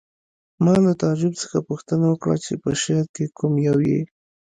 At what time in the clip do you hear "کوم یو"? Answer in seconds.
3.37-3.77